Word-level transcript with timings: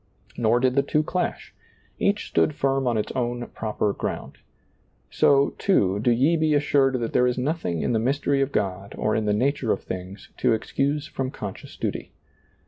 Nor 0.35 0.59
did 0.59 0.73
the 0.73 0.81
two 0.81 1.03
clash. 1.03 1.53
Each 1.99 2.27
stood 2.29 2.55
firm 2.55 2.87
on 2.87 2.97
its 2.97 3.11
own 3.11 3.45
proper 3.53 3.93
ground. 3.93 4.39
So, 5.11 5.53
too, 5.59 5.99
do 5.99 6.09
ye 6.09 6.35
be 6.37 6.55
assured 6.55 6.95
that 6.99 7.13
there 7.13 7.27
is 7.27 7.37
nothing 7.37 7.83
in 7.83 7.93
the 7.93 7.99
mystery 7.99 8.41
of 8.41 8.51
God 8.51 8.95
or 8.97 9.15
in 9.15 9.25
the 9.25 9.31
nature 9.33 9.71
of 9.71 9.83
things 9.83 10.29
to 10.37 10.53
excuse 10.53 11.05
from 11.05 11.29
conscious 11.29 11.75
duty. 11.77 12.13